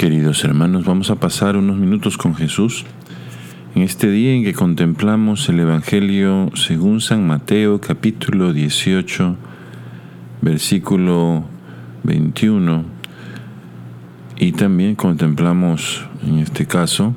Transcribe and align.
Queridos 0.00 0.44
hermanos, 0.44 0.86
vamos 0.86 1.10
a 1.10 1.16
pasar 1.16 1.58
unos 1.58 1.76
minutos 1.76 2.16
con 2.16 2.34
Jesús 2.34 2.86
en 3.74 3.82
este 3.82 4.10
día 4.10 4.32
en 4.32 4.44
que 4.44 4.54
contemplamos 4.54 5.46
el 5.50 5.60
Evangelio 5.60 6.50
según 6.54 7.02
San 7.02 7.26
Mateo 7.26 7.82
capítulo 7.82 8.54
18, 8.54 9.36
versículo 10.40 11.44
21, 12.04 12.84
y 14.38 14.52
también 14.52 14.94
contemplamos 14.94 16.06
en 16.26 16.38
este 16.38 16.64
caso 16.64 17.14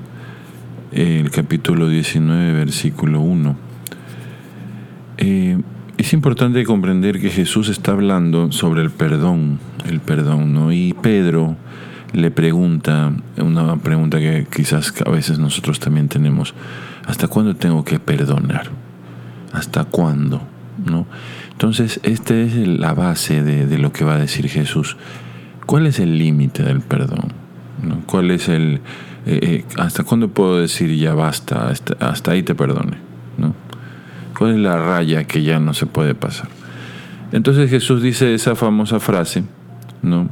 el 0.91 1.31
capítulo 1.31 1.87
19, 1.87 2.51
versículo 2.51 3.21
1. 3.21 3.55
Eh, 5.19 5.57
es 5.97 6.11
importante 6.11 6.65
comprender 6.65 7.21
que 7.21 7.29
Jesús 7.29 7.69
está 7.69 7.93
hablando 7.93 8.51
sobre 8.51 8.81
el 8.81 8.91
perdón, 8.91 9.59
el 9.87 10.01
perdón, 10.01 10.53
¿no? 10.53 10.73
Y 10.73 10.91
Pedro 11.01 11.55
le 12.13 12.31
pregunta, 12.31 13.11
una 13.37 13.77
pregunta 13.77 14.19
que 14.19 14.47
quizás 14.55 14.93
a 15.05 15.09
veces 15.09 15.39
nosotros 15.39 15.79
también 15.79 16.07
tenemos, 16.07 16.53
¿hasta 17.05 17.27
cuándo 17.27 17.55
tengo 17.55 17.83
que 17.83 17.99
perdonar? 17.99 18.69
¿Hasta 19.51 19.83
cuándo? 19.85 20.41
¿No? 20.85 21.07
Entonces, 21.51 21.99
esta 22.03 22.35
es 22.35 22.55
la 22.55 22.93
base 22.93 23.43
de, 23.43 23.77
lo 23.77 23.91
que 23.91 24.03
va 24.03 24.15
a 24.15 24.19
decir 24.19 24.47
Jesús. 24.47 24.97
¿Cuál 25.65 25.87
es 25.87 25.99
el 25.99 26.17
límite 26.17 26.63
del 26.63 26.81
perdón? 26.81 27.33
¿Cuál 28.05 28.31
es 28.31 28.47
el... 28.47 28.81
Eh, 29.25 29.39
eh, 29.41 29.65
¿Hasta 29.77 30.03
cuándo 30.03 30.29
puedo 30.29 30.59
decir 30.59 30.93
ya 30.95 31.13
basta? 31.13 31.69
Hasta, 31.99 32.31
ahí 32.31 32.43
te 32.43 32.55
perdone. 32.55 32.97
¿no? 33.37 33.55
¿Cuál 34.37 34.51
es 34.51 34.59
la 34.59 34.77
raya 34.77 35.23
que 35.23 35.43
ya 35.43 35.59
no 35.59 35.73
se 35.73 35.85
puede 35.85 36.15
pasar? 36.15 36.49
Entonces 37.31 37.69
Jesús 37.69 38.01
dice 38.01 38.33
esa 38.33 38.55
famosa 38.55 38.99
frase, 38.99 39.43
¿no? 40.01 40.29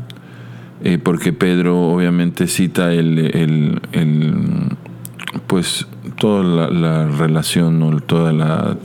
Eh, 0.83 0.97
porque 0.97 1.31
Pedro 1.31 1.79
obviamente 1.79 2.47
cita 2.47 2.91
el, 2.91 3.19
el, 3.19 3.79
pues 5.45 5.85
toda 6.17 6.69
la, 6.71 7.07
relación, 7.07 8.01
toda 8.07 8.33
la, 8.33 8.77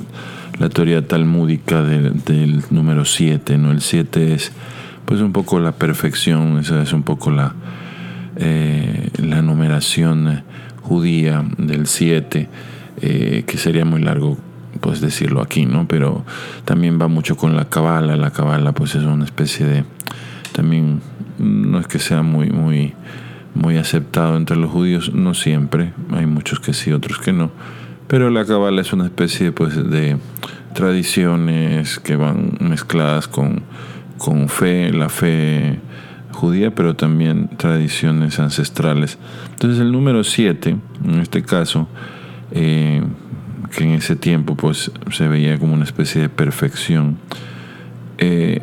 teoría 0.69 1.07
talmúdica 1.07 1.83
del, 1.83 2.63
número 2.71 3.07
7, 3.07 3.57
¿no? 3.57 3.73
El 3.73 3.81
7 3.81 4.35
es 4.35 4.53
pues 5.07 5.21
un 5.21 5.33
poco 5.33 5.59
la 5.59 5.73
perfección, 5.73 6.59
esa 6.59 6.83
es 6.83 6.93
un 6.93 7.03
poco 7.03 7.31
la, 7.31 7.55
eh, 8.37 9.09
la 9.19 9.41
numeración 9.41 10.43
judía 10.83 11.45
del 11.57 11.87
7, 11.87 12.49
eh, 13.01 13.45
que 13.47 13.57
sería 13.57 13.85
muy 13.87 14.03
largo 14.03 14.37
pues 14.81 15.01
decirlo 15.01 15.41
aquí, 15.41 15.65
¿no? 15.65 15.89
Pero 15.89 16.27
también 16.67 17.01
va 17.01 17.09
mucho 17.09 17.37
con 17.37 17.57
la 17.57 17.71
cabala, 17.71 18.17
la 18.17 18.33
cabala 18.33 18.73
pues 18.73 18.95
es 18.95 19.05
una 19.05 19.25
especie 19.25 19.65
de 19.65 19.85
también 20.53 21.01
no 21.39 21.79
es 21.79 21.87
que 21.87 21.98
sea 21.98 22.23
muy, 22.23 22.51
muy, 22.51 22.95
muy 23.55 23.77
aceptado 23.77 24.37
entre 24.37 24.56
los 24.56 24.70
judíos, 24.70 25.12
no 25.15 25.34
siempre, 25.34 25.93
hay 26.12 26.27
muchos 26.27 26.61
que 26.61 26.73
sí, 26.73 26.93
otros 26.93 27.19
que 27.19 27.33
no, 27.33 27.51
pero 28.06 28.31
la 28.31 28.45
cabala 28.45 28.81
es 28.81 28.93
una 28.93 29.05
especie 29.05 29.53
pues, 29.53 29.75
de 29.91 30.17
tradiciones 30.75 31.98
que 31.98 32.17
van 32.17 32.56
mezcladas 32.61 33.28
con, 33.28 33.62
con 34.19 34.48
fe, 34.48 34.93
la 34.93 35.09
fe 35.09 35.81
judía, 36.33 36.75
pero 36.75 36.95
también 36.95 37.48
tradiciones 37.56 38.39
ancestrales. 38.39 39.19
Entonces 39.53 39.81
el 39.81 39.91
número 39.91 40.23
7, 40.23 40.77
en 41.05 41.21
este 41.21 41.43
caso, 41.43 41.89
eh, 42.53 43.03
que 43.75 43.84
en 43.84 43.91
ese 43.91 44.17
tiempo 44.17 44.55
pues 44.55 44.93
se 45.11 45.28
veía 45.28 45.59
como 45.59 45.75
una 45.75 45.84
especie 45.84 46.21
de 46.21 46.28
perfección, 46.28 47.19
eh, 48.19 48.62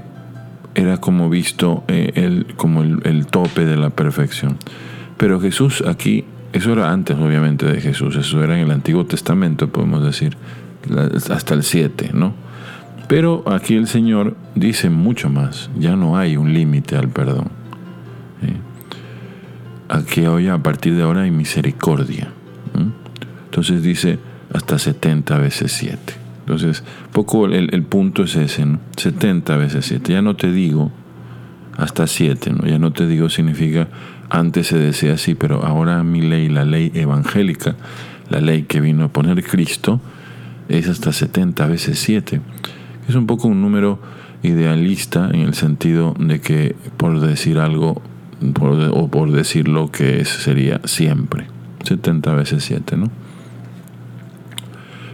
era 0.75 0.97
como 0.97 1.29
visto 1.29 1.83
eh, 1.87 2.11
el, 2.15 2.53
como 2.55 2.81
el, 2.81 3.25
tope 3.27 3.65
de 3.65 3.77
la 3.77 3.89
perfección. 3.89 4.57
Pero 5.17 5.39
Jesús 5.39 5.83
aquí, 5.87 6.25
eso 6.51 6.73
era 6.73 6.91
antes 6.91 7.17
obviamente 7.17 7.65
de 7.65 7.79
Jesús, 7.81 8.15
eso 8.15 8.43
era 8.43 8.55
en 8.57 8.65
el 8.65 8.71
Antiguo 8.71 9.05
Testamento, 9.05 9.69
podemos 9.69 10.03
decir, 10.03 10.37
hasta 11.29 11.53
el 11.53 11.63
7, 11.63 12.11
¿no? 12.13 12.33
Pero 13.07 13.43
aquí 13.47 13.75
el 13.75 13.87
Señor 13.87 14.35
dice 14.55 14.89
mucho 14.89 15.29
más, 15.29 15.69
ya 15.77 15.95
no 15.95 16.17
hay 16.17 16.37
un 16.37 16.53
límite 16.53 16.95
al 16.95 17.09
perdón. 17.09 17.49
Aquí 19.89 20.25
hoy 20.25 20.47
a 20.47 20.57
partir 20.57 20.95
de 20.95 21.03
ahora 21.03 21.21
hay 21.21 21.31
misericordia. 21.31 22.29
Entonces 23.45 23.83
dice 23.83 24.17
hasta 24.51 24.79
70 24.79 25.37
veces 25.37 25.71
7. 25.73 26.22
Entonces, 26.45 26.83
poco 27.13 27.45
el, 27.45 27.83
punto 27.83 28.23
es 28.23 28.35
ese, 28.35 28.65
¿no? 28.65 28.79
70 28.97 29.55
veces 29.57 29.85
7. 29.85 30.11
Ya 30.11 30.21
no 30.21 30.35
te 30.35 30.51
digo 30.51 30.91
hasta 31.77 32.05
7, 32.05 32.51
¿no? 32.51 32.67
Ya 32.67 32.79
no 32.79 32.91
te 32.91 33.07
digo 33.07 33.29
significa 33.29 33.87
antes 34.29 34.67
se 34.67 34.77
decía 34.77 35.13
así, 35.13 35.35
pero 35.35 35.63
ahora 35.63 36.01
mi 36.03 36.21
ley, 36.21 36.49
la 36.49 36.65
ley 36.65 36.91
evangélica, 36.95 37.75
la 38.29 38.41
ley 38.41 38.63
que 38.63 38.81
vino 38.81 39.05
a 39.05 39.07
poner 39.09 39.43
Cristo, 39.43 40.01
es 40.69 40.89
hasta 40.89 41.13
70 41.13 41.67
veces 41.67 41.99
7. 41.99 42.41
Es 43.07 43.15
un 43.15 43.27
poco 43.27 43.47
un 43.47 43.61
número 43.61 43.99
idealista 44.41 45.29
en 45.31 45.41
el 45.41 45.53
sentido 45.53 46.15
de 46.19 46.41
que 46.41 46.75
por 46.97 47.19
decir 47.19 47.59
algo 47.59 48.01
o 48.91 49.07
por 49.07 49.31
decir 49.31 49.67
lo 49.67 49.91
que 49.91 50.19
es 50.19 50.29
sería 50.29 50.81
siempre. 50.85 51.45
70 51.83 52.33
veces 52.33 52.63
7, 52.63 52.97
¿no? 52.97 53.11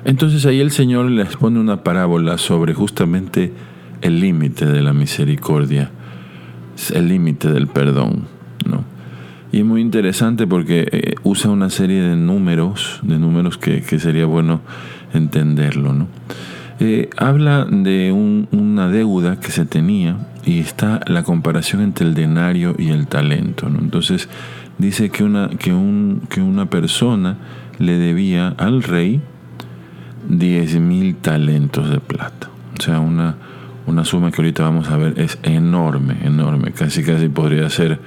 Entonces 0.09 0.47
ahí 0.47 0.59
el 0.59 0.71
Señor 0.71 1.11
les 1.11 1.35
pone 1.35 1.59
una 1.59 1.83
parábola 1.83 2.39
sobre 2.39 2.73
justamente 2.73 3.53
el 4.01 4.19
límite 4.19 4.65
de 4.65 4.81
la 4.81 4.91
misericordia, 4.91 5.91
el 6.95 7.09
límite 7.09 7.51
del 7.51 7.67
perdón. 7.67 8.23
¿no? 8.65 8.85
Y 9.51 9.59
es 9.59 9.65
muy 9.65 9.81
interesante 9.81 10.47
porque 10.47 10.87
eh, 10.91 11.13
usa 11.21 11.51
una 11.51 11.69
serie 11.69 12.01
de 12.01 12.15
números, 12.15 12.99
de 13.03 13.19
números 13.19 13.59
que, 13.59 13.83
sería 13.99 14.25
bueno 14.25 14.61
entenderlo. 15.13 15.93
¿no? 15.93 16.07
Eh, 16.79 17.11
habla 17.15 17.65
de 17.65 18.11
una 18.11 18.87
deuda 18.87 19.39
que 19.39 19.51
se 19.51 19.67
tenía 19.67 20.17
y 20.43 20.57
está 20.57 21.01
la 21.05 21.21
comparación 21.21 21.83
entre 21.83 22.07
el 22.07 22.15
denario 22.15 22.73
y 22.79 22.89
el 22.89 23.05
talento. 23.05 23.67
Entonces 23.67 24.27
dice 24.79 25.11
que 25.11 25.23
una, 25.23 25.49
que, 25.49 25.71
un, 25.71 26.23
que 26.31 26.41
una 26.41 26.67
persona 26.67 27.37
le 27.77 27.99
debía 27.99 28.55
al 28.57 28.81
rey 28.81 29.21
10 30.27 30.79
mil 30.79 31.15
talentos 31.15 31.89
de 31.89 31.99
plata. 31.99 32.49
O 32.77 32.81
sea, 32.81 32.99
una, 32.99 33.35
una 33.85 34.05
suma 34.05 34.31
que 34.31 34.41
ahorita 34.41 34.63
vamos 34.63 34.89
a 34.89 34.97
ver 34.97 35.19
es 35.19 35.39
enorme, 35.43 36.17
enorme. 36.23 36.71
Casi, 36.71 37.03
casi 37.03 37.29
podría 37.29 37.69
ser 37.69 37.99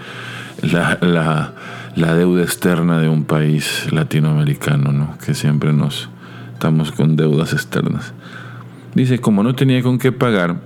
la, 0.62 0.99
la, 1.01 1.53
la 1.97 2.15
deuda 2.15 2.43
externa 2.43 2.99
de 2.99 3.09
un 3.09 3.25
país 3.25 3.93
latinoamericano, 3.93 4.93
¿no? 4.93 5.17
Que 5.25 5.34
siempre 5.34 5.72
nos 5.72 6.09
estamos 6.55 6.93
con 6.93 7.17
deudas 7.17 7.53
externas. 7.53 8.12
Dice, 8.95 9.19
como 9.19 9.43
no 9.43 9.55
tenía 9.55 9.83
con 9.83 9.99
qué 9.99 10.12
pagar, 10.12 10.61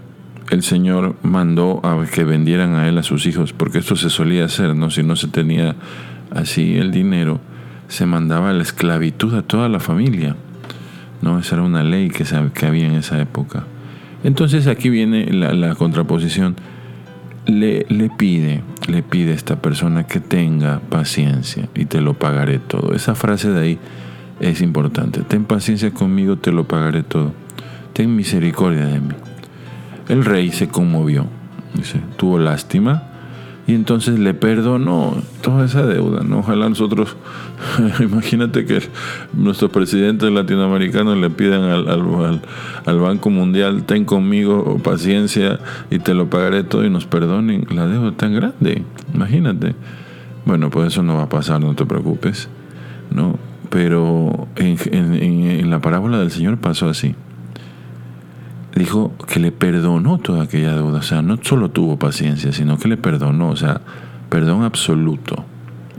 el 0.50 0.62
Señor 0.62 1.16
mandó 1.22 1.80
a 1.84 2.04
que 2.06 2.24
vendieran 2.24 2.74
a 2.74 2.88
él 2.88 2.98
a 2.98 3.02
sus 3.02 3.26
hijos, 3.26 3.52
porque 3.52 3.78
esto 3.78 3.96
se 3.96 4.10
solía 4.10 4.44
hacer, 4.44 4.76
¿no? 4.76 4.90
Si 4.90 5.02
no 5.02 5.16
se 5.16 5.28
tenía 5.28 5.76
así 6.30 6.76
el 6.76 6.90
dinero, 6.90 7.40
se 7.88 8.06
mandaba 8.06 8.52
la 8.52 8.62
esclavitud 8.62 9.34
a 9.34 9.42
toda 9.42 9.68
la 9.68 9.80
familia. 9.80 10.36
¿No? 11.22 11.38
Esa 11.38 11.56
era 11.56 11.64
una 11.64 11.82
ley 11.82 12.08
que, 12.08 12.24
que 12.54 12.66
había 12.66 12.86
en 12.86 12.94
esa 12.94 13.20
época. 13.20 13.64
Entonces 14.24 14.66
aquí 14.66 14.88
viene 14.88 15.32
la, 15.32 15.74
contraposición. 15.74 16.56
Le, 17.46 17.86
le, 17.88 18.10
pide, 18.10 18.62
le 18.88 19.02
pide 19.02 19.30
a 19.30 19.34
esta 19.34 19.56
persona 19.62 20.04
que 20.04 20.18
tenga 20.18 20.80
paciencia 20.80 21.68
y 21.74 21.84
te 21.84 22.00
lo 22.00 22.14
pagaré 22.14 22.58
todo. 22.58 22.92
Esa 22.92 23.14
frase 23.14 23.50
de 23.50 23.60
ahí 23.60 23.78
es 24.40 24.60
importante. 24.62 25.22
Ten 25.22 25.44
paciencia 25.44 25.92
conmigo, 25.92 26.36
te 26.36 26.50
lo 26.50 26.66
pagaré 26.66 27.02
todo. 27.02 27.32
Ten 27.92 28.16
misericordia 28.16 28.86
de 28.86 29.00
mí. 29.00 29.14
El 30.08 30.24
rey 30.24 30.50
se 30.50 30.68
conmovió, 30.68 31.26
dice, 31.74 32.00
tuvo 32.16 32.38
lástima 32.38 33.05
y 33.66 33.74
entonces 33.74 34.18
le 34.18 34.32
perdonó 34.32 35.16
toda 35.42 35.64
esa 35.64 35.84
deuda. 35.84 36.22
¿no? 36.22 36.38
Ojalá 36.38 36.68
nosotros, 36.68 37.16
imagínate 38.00 38.64
que 38.64 38.80
nuestros 39.34 39.70
presidentes 39.70 40.30
latinoamericanos 40.30 41.16
le 41.18 41.30
pidan 41.30 41.62
al, 41.62 41.88
al, 41.88 42.42
al, 42.84 43.00
Banco 43.00 43.30
Mundial, 43.30 43.84
ten 43.84 44.04
conmigo 44.04 44.78
paciencia 44.82 45.58
y 45.90 45.98
te 45.98 46.14
lo 46.14 46.30
pagaré 46.30 46.62
todo 46.62 46.84
y 46.84 46.90
nos 46.90 47.06
perdonen 47.06 47.66
la 47.70 47.88
deuda 47.88 48.12
tan 48.12 48.34
grande. 48.34 48.82
Imagínate. 49.12 49.74
Bueno, 50.44 50.70
pues 50.70 50.88
eso 50.88 51.02
no 51.02 51.16
va 51.16 51.24
a 51.24 51.28
pasar, 51.28 51.60
no 51.60 51.74
te 51.74 51.84
preocupes. 51.86 52.48
¿no? 53.10 53.36
Pero 53.68 54.46
en, 54.54 54.76
en, 54.92 55.14
en 55.50 55.70
la 55.70 55.80
parábola 55.80 56.20
del 56.20 56.30
Señor 56.30 56.58
pasó 56.58 56.88
así 56.88 57.16
dijo 58.76 59.14
que 59.26 59.40
le 59.40 59.52
perdonó 59.52 60.18
toda 60.18 60.44
aquella 60.44 60.74
deuda. 60.74 60.98
O 60.98 61.02
sea, 61.02 61.22
no 61.22 61.38
solo 61.42 61.70
tuvo 61.70 61.98
paciencia, 61.98 62.52
sino 62.52 62.78
que 62.78 62.88
le 62.88 62.96
perdonó. 62.96 63.50
O 63.50 63.56
sea, 63.56 63.80
perdón 64.28 64.62
absoluto. 64.62 65.44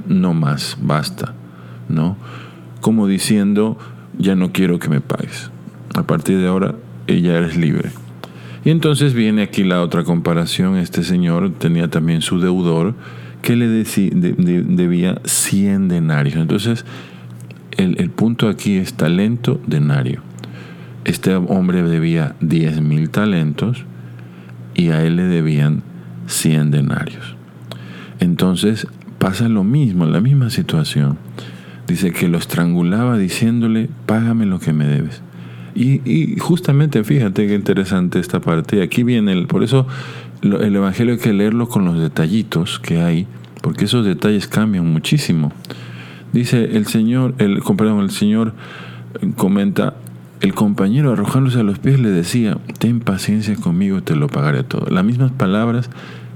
No 0.07 0.33
más, 0.33 0.77
basta. 0.81 1.33
¿No? 1.89 2.17
Como 2.81 3.07
diciendo, 3.07 3.77
ya 4.17 4.35
no 4.35 4.51
quiero 4.51 4.79
que 4.79 4.89
me 4.89 5.01
pagues. 5.01 5.51
A 5.95 6.03
partir 6.03 6.37
de 6.39 6.47
ahora, 6.47 6.75
ella 7.07 7.37
eres 7.37 7.57
libre. 7.57 7.89
Y 8.63 8.69
entonces 8.69 9.13
viene 9.13 9.41
aquí 9.43 9.63
la 9.63 9.81
otra 9.81 10.03
comparación. 10.03 10.77
Este 10.77 11.03
señor 11.03 11.53
tenía 11.57 11.89
también 11.89 12.21
su 12.21 12.39
deudor 12.39 12.93
que 13.41 13.55
le 13.55 13.67
debía 13.67 15.21
100 15.23 15.87
denarios. 15.87 16.35
Entonces, 16.35 16.85
el, 17.77 17.99
el, 17.99 18.09
punto 18.09 18.49
aquí 18.49 18.75
es 18.75 18.95
talento, 18.95 19.61
denario. 19.67 20.21
Este 21.07 21.33
hombre 21.33 21.81
debía 21.83 22.35
10 22.41 22.81
mil 22.81 23.09
talentos 23.09 23.85
y 24.75 24.89
a 24.89 25.03
él 25.03 25.15
le 25.15 25.23
debían 25.23 25.81
100 26.27 26.69
denarios. 26.69 27.37
Entonces 28.19 28.87
pasa 29.17 29.47
lo 29.47 29.63
mismo, 29.63 30.05
la 30.05 30.19
misma 30.19 30.49
situación. 30.49 31.17
Dice 31.87 32.11
que 32.11 32.27
lo 32.27 32.37
estrangulaba 32.37 33.17
diciéndole, 33.17 33.89
págame 34.05 34.45
lo 34.45 34.59
que 34.59 34.73
me 34.73 34.85
debes. 34.85 35.21
Y, 35.75 36.35
justamente, 36.39 37.03
fíjate 37.05 37.47
qué 37.47 37.55
interesante 37.55 38.19
esta 38.19 38.41
parte. 38.41 38.81
Aquí 38.81 39.03
viene, 39.03 39.31
el, 39.31 39.47
por 39.47 39.63
eso 39.63 39.87
el 40.41 40.75
Evangelio 40.75 41.13
hay 41.13 41.19
que 41.19 41.31
leerlo 41.31 41.69
con 41.69 41.85
los 41.85 41.97
detallitos 41.97 42.79
que 42.79 42.99
hay, 42.99 43.27
porque 43.61 43.85
esos 43.85 44.05
detalles 44.05 44.47
cambian 44.47 44.91
muchísimo. 44.91 45.53
Dice 46.33 46.75
el 46.75 46.87
Señor, 46.87 47.33
el, 47.37 47.61
perdón, 47.77 48.01
el 48.01 48.09
Señor 48.09 48.53
comenta, 49.37 49.93
el 50.41 50.53
compañero 50.53 51.13
arrojándose 51.13 51.59
a 51.59 51.63
los 51.63 51.79
pies 51.79 51.99
le 51.99 52.09
decía, 52.09 52.57
ten 52.77 52.99
paciencia 52.99 53.55
conmigo, 53.55 54.03
te 54.03 54.15
lo 54.15 54.27
pagaré 54.27 54.63
todo. 54.63 54.85
Las 54.89 55.03
mismas 55.03 55.31
palabras 55.31 55.89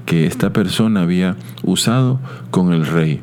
que 0.05 0.25
esta 0.25 0.51
persona 0.51 1.01
había 1.01 1.35
usado 1.63 2.19
con 2.49 2.73
el 2.73 2.85
rey. 2.85 3.21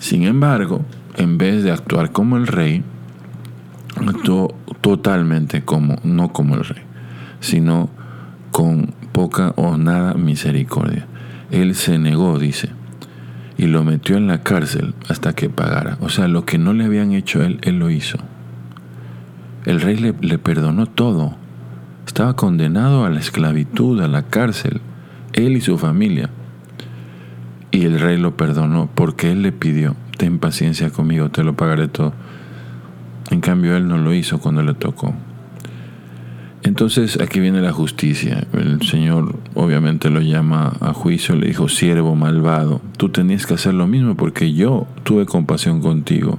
Sin 0.00 0.24
embargo, 0.24 0.84
en 1.16 1.38
vez 1.38 1.62
de 1.62 1.70
actuar 1.70 2.12
como 2.12 2.36
el 2.36 2.46
rey, 2.46 2.82
actuó 4.06 4.54
totalmente 4.80 5.62
como, 5.62 5.96
no 6.02 6.32
como 6.32 6.56
el 6.56 6.64
rey, 6.64 6.82
sino 7.40 7.88
con 8.50 8.94
poca 9.12 9.52
o 9.56 9.76
nada 9.76 10.14
misericordia. 10.14 11.06
Él 11.50 11.74
se 11.74 11.98
negó, 11.98 12.38
dice, 12.38 12.70
y 13.56 13.66
lo 13.66 13.84
metió 13.84 14.16
en 14.16 14.26
la 14.26 14.42
cárcel 14.42 14.94
hasta 15.08 15.34
que 15.34 15.48
pagara. 15.48 15.98
O 16.00 16.08
sea, 16.08 16.28
lo 16.28 16.44
que 16.44 16.58
no 16.58 16.72
le 16.72 16.84
habían 16.84 17.12
hecho 17.12 17.40
a 17.40 17.46
él, 17.46 17.58
él 17.62 17.78
lo 17.78 17.90
hizo. 17.90 18.18
El 19.64 19.80
rey 19.80 19.96
le, 19.96 20.38
perdonó 20.38 20.86
todo. 20.86 21.34
Estaba 22.06 22.36
condenado 22.36 23.04
a 23.04 23.10
la 23.10 23.20
esclavitud, 23.20 24.00
a 24.00 24.08
la 24.08 24.22
cárcel, 24.22 24.80
él 25.32 25.56
y 25.56 25.60
su 25.60 25.78
familia. 25.78 26.30
Y 27.70 27.84
el 27.84 28.00
rey 28.00 28.16
lo 28.16 28.36
perdonó 28.36 28.88
porque 28.94 29.30
él 29.32 29.42
le 29.42 29.52
pidió, 29.52 29.94
ten 30.16 30.38
paciencia 30.38 30.90
conmigo, 30.90 31.30
te 31.30 31.44
lo 31.44 31.54
pagaré 31.54 31.88
todo. 31.88 32.14
En 33.30 33.40
cambio, 33.40 33.76
él 33.76 33.88
no 33.88 33.98
lo 33.98 34.14
hizo 34.14 34.40
cuando 34.40 34.62
le 34.62 34.74
tocó. 34.74 35.14
Entonces 36.62 37.20
aquí 37.20 37.40
viene 37.40 37.60
la 37.60 37.72
justicia. 37.72 38.46
El 38.52 38.82
Señor 38.82 39.36
obviamente 39.54 40.10
lo 40.10 40.20
llama 40.20 40.76
a 40.80 40.92
juicio, 40.92 41.34
le 41.36 41.46
dijo, 41.46 41.68
siervo 41.68 42.16
malvado, 42.16 42.80
tú 42.96 43.10
tenías 43.10 43.46
que 43.46 43.54
hacer 43.54 43.74
lo 43.74 43.86
mismo 43.86 44.16
porque 44.16 44.52
yo 44.52 44.86
tuve 45.02 45.24
compasión 45.24 45.80
contigo. 45.80 46.38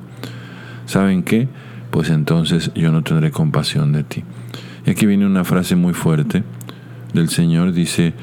¿Saben 0.85 1.23
qué? 1.23 1.47
Pues 1.91 2.09
entonces 2.09 2.71
yo 2.75 2.91
no 2.91 3.03
tendré 3.03 3.31
compasión 3.31 3.91
de 3.91 4.03
ti. 4.03 4.23
Y 4.85 4.91
aquí 4.91 5.05
viene 5.05 5.25
una 5.25 5.43
frase 5.43 5.75
muy 5.75 5.93
fuerte 5.93 6.43
del 7.13 7.29
Señor, 7.29 7.73
dice, 7.73 8.13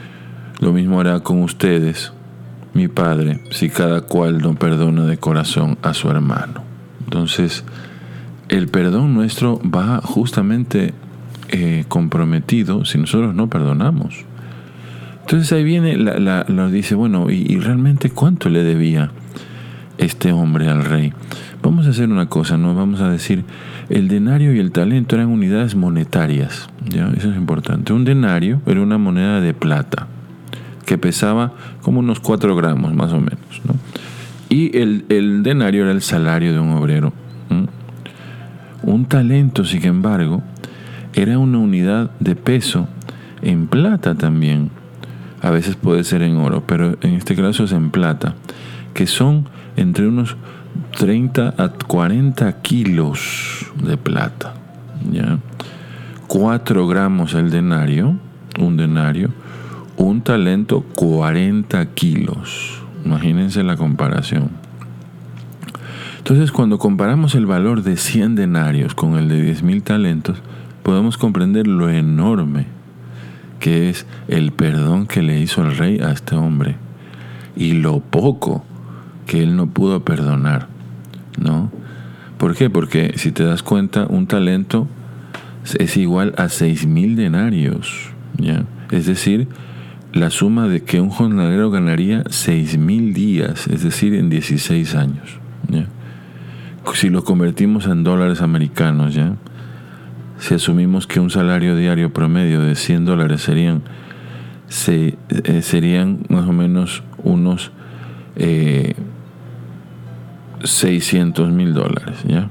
lo 0.60 0.72
mismo 0.72 1.00
hará 1.00 1.20
con 1.20 1.42
ustedes, 1.42 2.12
mi 2.74 2.88
Padre, 2.88 3.40
si 3.50 3.68
cada 3.68 4.02
cual 4.02 4.38
no 4.38 4.54
perdona 4.54 5.06
de 5.06 5.18
corazón 5.18 5.78
a 5.82 5.94
su 5.94 6.10
hermano. 6.10 6.62
Entonces, 7.04 7.64
el 8.48 8.68
perdón 8.68 9.14
nuestro 9.14 9.60
va 9.62 10.00
justamente 10.02 10.94
eh, 11.48 11.84
comprometido 11.88 12.84
si 12.84 12.98
nosotros 12.98 13.34
no 13.34 13.48
perdonamos. 13.48 14.24
Entonces 15.20 15.52
ahí 15.52 15.64
viene, 15.64 15.96
la, 15.96 16.44
dice, 16.70 16.94
bueno, 16.94 17.30
¿y, 17.30 17.58
realmente 17.58 18.10
cuánto 18.10 18.48
le 18.48 18.62
debía 18.62 19.10
este 19.98 20.32
hombre 20.32 20.68
al 20.68 20.84
rey? 20.84 21.12
Vamos 21.62 21.86
a 21.86 21.90
hacer 21.90 22.08
una 22.08 22.26
cosa, 22.26 22.56
¿no? 22.56 22.74
Vamos 22.74 23.00
a 23.00 23.10
decir, 23.10 23.44
el 23.88 24.08
denario 24.08 24.54
y 24.54 24.58
el 24.58 24.72
talento 24.72 25.16
eran 25.16 25.28
unidades 25.28 25.74
monetarias, 25.74 26.68
¿ya? 26.84 27.08
Eso 27.16 27.30
es 27.30 27.36
importante. 27.36 27.92
Un 27.92 28.04
denario 28.04 28.60
era 28.66 28.80
una 28.80 28.98
moneda 28.98 29.40
de 29.40 29.54
plata 29.54 30.06
que 30.84 30.98
pesaba 30.98 31.52
como 31.82 32.00
unos 32.00 32.20
4 32.20 32.54
gramos 32.54 32.94
más 32.94 33.12
o 33.12 33.20
menos, 33.20 33.62
¿no? 33.64 33.74
Y 34.48 34.76
el, 34.78 35.42
denario 35.42 35.82
era 35.82 35.92
el 35.92 36.02
salario 36.02 36.52
de 36.52 36.60
un 36.60 36.70
obrero 36.70 37.12
un 38.86 39.06
talento, 39.06 39.64
sin 39.64 39.84
embargo, 39.84 40.42
era 41.12 41.38
una 41.38 41.58
unidad 41.58 42.12
de 42.20 42.36
peso 42.36 42.88
en 43.42 43.66
plata 43.66 44.14
también. 44.14 44.70
A 45.42 45.50
veces 45.50 45.76
puede 45.76 46.04
ser 46.04 46.22
en 46.22 46.36
oro, 46.36 46.64
pero 46.66 46.96
en 47.02 47.14
este 47.14 47.34
caso 47.34 47.64
es 47.64 47.72
en 47.72 47.90
plata, 47.90 48.34
que 48.94 49.06
son 49.06 49.48
entre 49.76 50.08
unos 50.08 50.36
30 50.98 51.54
a 51.56 51.68
40 51.68 52.60
kilos 52.62 53.66
de 53.82 53.96
plata. 53.96 54.54
¿ya? 55.10 55.38
4 56.26 56.86
gramos 56.88 57.34
el 57.34 57.50
denario, 57.50 58.16
un 58.58 58.76
denario, 58.76 59.30
un 59.96 60.22
talento 60.22 60.82
40 60.94 61.86
kilos. 61.94 62.82
Imagínense 63.04 63.62
la 63.62 63.76
comparación. 63.76 64.50
Entonces, 66.18 66.50
cuando 66.50 66.78
comparamos 66.78 67.36
el 67.36 67.46
valor 67.46 67.84
de 67.84 67.96
100 67.96 68.34
denarios 68.34 68.94
con 68.94 69.16
el 69.16 69.28
de 69.28 69.54
10.000 69.54 69.84
talentos, 69.84 70.38
podemos 70.82 71.16
comprender 71.16 71.68
lo 71.68 71.88
enorme 71.88 72.66
que 73.60 73.88
es 73.88 74.06
el 74.28 74.52
perdón 74.52 75.06
que 75.06 75.22
le 75.22 75.40
hizo 75.40 75.62
el 75.62 75.76
rey 75.76 76.00
a 76.00 76.10
este 76.10 76.34
hombre 76.34 76.76
y 77.56 77.72
lo 77.72 78.00
poco 78.00 78.64
que 79.26 79.42
él 79.42 79.56
no 79.56 79.66
pudo 79.68 80.04
perdonar, 80.04 80.68
¿no? 81.38 81.70
¿Por 82.38 82.54
qué? 82.54 82.70
Porque 82.70 83.14
si 83.16 83.32
te 83.32 83.44
das 83.44 83.62
cuenta, 83.62 84.06
un 84.08 84.26
talento 84.26 84.88
es 85.78 85.96
igual 85.96 86.34
a 86.36 86.44
6.000 86.44 87.16
denarios, 87.16 88.10
¿ya? 88.38 88.64
Es 88.90 89.06
decir, 89.06 89.48
la 90.12 90.30
suma 90.30 90.68
de 90.68 90.82
que 90.82 91.00
un 91.00 91.10
jornalero 91.10 91.70
ganaría 91.70 92.24
6.000 92.24 93.12
días, 93.12 93.66
es 93.66 93.82
decir, 93.82 94.14
en 94.14 94.30
16 94.30 94.94
años, 94.94 95.40
si 96.94 97.10
lo 97.10 97.24
convertimos 97.24 97.86
en 97.86 98.04
dólares 98.04 98.40
americanos, 98.40 99.14
¿ya? 99.14 99.36
Si 100.38 100.54
asumimos 100.54 101.06
que 101.06 101.20
un 101.20 101.30
salario 101.30 101.76
diario 101.76 102.12
promedio 102.12 102.60
de 102.60 102.74
100 102.74 103.04
dólares 103.04 103.42
serían, 103.42 103.82
se, 104.68 105.16
eh, 105.28 105.62
serían 105.62 106.20
más 106.28 106.46
o 106.46 106.52
menos 106.52 107.02
unos 107.22 107.72
600 110.64 111.48
eh, 111.48 111.52
mil 111.52 111.74
dólares, 111.74 112.18
¿ya? 112.26 112.48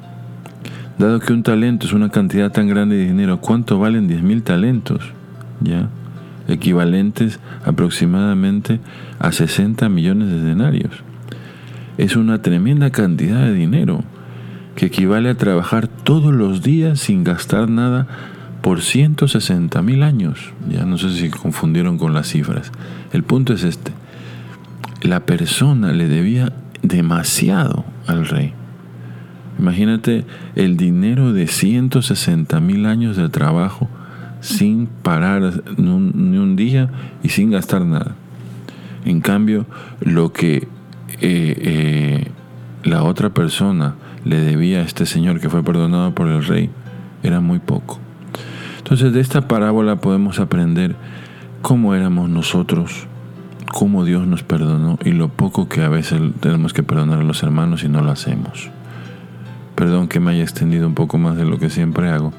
Dado 0.97 1.19
que 1.19 1.33
un 1.33 1.43
talento 1.43 1.85
es 1.85 1.93
una 1.93 2.09
cantidad 2.09 2.51
tan 2.51 2.69
grande 2.69 2.95
de 2.95 3.05
dinero, 3.05 3.41
¿cuánto 3.41 3.79
valen 3.79 4.07
10 4.07 4.21
mil 4.23 4.43
talentos? 4.43 5.11
¿Ya? 5.59 5.89
Equivalentes 6.47 7.39
aproximadamente 7.65 8.79
a 9.19 9.33
60 9.33 9.89
millones 9.89 10.29
de 10.29 10.41
denarios. 10.41 11.03
Es 11.97 12.15
una 12.15 12.41
tremenda 12.41 12.91
cantidad 12.91 13.41
de 13.41 13.53
dinero 13.53 14.03
que 14.75 14.85
equivale 14.85 15.29
a 15.29 15.35
trabajar 15.35 15.87
todos 15.87 16.33
los 16.33 16.61
días 16.61 16.99
sin 16.99 17.23
gastar 17.23 17.69
nada 17.69 18.07
por 18.61 18.81
160 18.81 19.81
mil 19.81 20.01
años. 20.01 20.53
Ya 20.69 20.85
no 20.85 20.97
sé 20.97 21.09
si 21.11 21.29
confundieron 21.29 21.97
con 21.97 22.13
las 22.13 22.29
cifras. 22.29 22.71
El 23.11 23.23
punto 23.23 23.53
es 23.53 23.63
este. 23.63 23.91
La 25.01 25.25
persona 25.25 25.91
le 25.91 26.07
debía 26.07 26.53
demasiado 26.81 27.85
al 28.07 28.27
rey. 28.27 28.53
Imagínate 29.57 30.25
el 30.55 30.77
dinero 30.77 31.33
de 31.33 31.47
160 31.47 32.59
mil 32.59 32.85
años 32.85 33.15
de 33.15 33.29
trabajo 33.29 33.89
sin 34.41 34.87
parar 34.87 35.63
ni 35.77 35.89
un, 36.37 36.55
día 36.55 36.89
y 37.23 37.29
sin 37.29 37.51
gastar 37.51 37.85
nada. 37.85 38.15
En 39.05 39.21
cambio, 39.21 39.65
lo 40.01 40.33
que 40.33 40.55
eh, 40.57 40.67
eh, 41.21 42.27
la 42.83 43.03
otra 43.03 43.29
persona 43.29 43.95
le 44.23 44.39
debía 44.39 44.79
a 44.79 44.83
este 44.83 45.05
señor 45.05 45.39
que 45.39 45.49
fue 45.49 45.63
perdonado 45.63 46.13
por 46.13 46.27
el 46.27 46.43
rey 46.43 46.69
era 47.23 47.39
muy 47.39 47.59
poco. 47.59 47.99
Entonces 48.77 49.13
de 49.13 49.21
esta 49.21 49.47
parábola 49.47 49.95
podemos 49.95 50.39
aprender 50.39 50.95
cómo 51.61 51.95
éramos 51.95 52.29
nosotros, 52.29 53.07
cómo 53.75 54.05
Dios 54.05 54.25
nos 54.25 54.41
perdonó 54.41 54.97
y 55.03 55.11
lo 55.11 55.27
poco 55.27 55.67
que 55.67 55.81
a 55.81 55.89
veces 55.89 56.21
tenemos 56.39 56.71
que 56.73 56.81
perdonar 56.81 57.19
a 57.19 57.23
los 57.23 57.43
hermanos 57.43 57.83
y 57.83 57.89
no 57.89 58.01
lo 58.01 58.09
hacemos. 58.09 58.69
Perdón 59.75 60.07
que 60.07 60.21
me 60.21 60.31
haya 60.31 60.43
extendido 60.43 60.87
un 60.87 60.95
poco 60.95 61.17
más 61.17 61.35
de 61.35 61.43
lo 61.43 61.59
que 61.59 61.69
siempre 61.69 62.09
hago. 62.09 62.31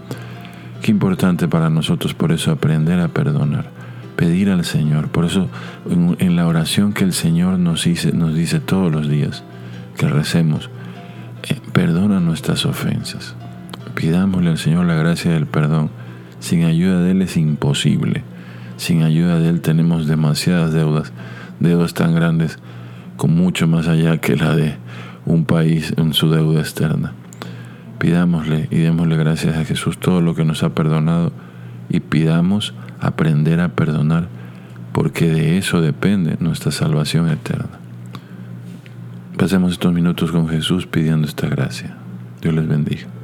Qué 0.80 0.90
importante 0.90 1.46
para 1.46 1.68
nosotros 1.68 2.14
por 2.14 2.32
eso 2.32 2.52
aprender 2.52 3.00
a 3.00 3.08
perdonar, 3.08 3.66
pedir 4.16 4.48
al 4.48 4.64
Señor. 4.64 5.08
Por 5.08 5.26
eso 5.26 5.50
en, 5.90 6.36
la 6.36 6.46
oración 6.46 6.94
que 6.94 7.04
el 7.04 7.12
Señor 7.12 7.58
nos 7.58 7.84
dice, 7.84 8.12
nos 8.12 8.34
dice 8.34 8.58
todos 8.58 8.90
los 8.90 9.06
días, 9.06 9.44
que 9.98 10.08
recemos, 10.08 10.70
perdona 11.74 12.18
nuestras 12.18 12.64
ofensas. 12.64 13.34
Pidámosle 13.94 14.48
al 14.48 14.58
Señor 14.58 14.86
la 14.86 14.94
gracia 14.94 15.32
del 15.32 15.44
perdón. 15.44 15.90
Sin 16.40 16.64
ayuda 16.64 17.02
de 17.02 17.10
Él 17.10 17.20
es 17.20 17.36
imposible. 17.36 18.24
Sin 18.76 19.02
ayuda 19.02 19.38
de 19.38 19.48
Él 19.48 19.60
tenemos 19.60 20.06
demasiadas 20.06 20.72
deudas, 20.72 21.12
deudas 21.60 21.94
tan 21.94 22.14
grandes 22.14 22.58
con 23.16 23.34
mucho 23.34 23.66
más 23.66 23.88
allá 23.88 24.18
que 24.18 24.36
la 24.36 24.54
de 24.54 24.76
un 25.24 25.44
país 25.44 25.94
en 25.96 26.12
su 26.12 26.30
deuda 26.30 26.60
externa. 26.60 27.12
Pidámosle 27.98 28.68
y 28.70 28.78
démosle 28.78 29.16
gracias 29.16 29.56
a 29.56 29.64
Jesús 29.64 29.98
todo 29.98 30.20
lo 30.20 30.34
que 30.34 30.44
nos 30.44 30.62
ha 30.62 30.74
perdonado 30.74 31.32
y 31.88 32.00
pidamos 32.00 32.74
aprender 33.00 33.60
a 33.60 33.68
perdonar 33.68 34.28
porque 34.92 35.30
de 35.30 35.58
eso 35.58 35.80
depende 35.80 36.36
nuestra 36.40 36.72
salvación 36.72 37.28
eterna. 37.28 37.80
Pasemos 39.36 39.72
estos 39.72 39.92
minutos 39.92 40.32
con 40.32 40.48
Jesús 40.48 40.86
pidiendo 40.86 41.26
esta 41.26 41.48
gracia. 41.48 41.94
Dios 42.40 42.54
les 42.54 42.66
bendiga. 42.66 43.15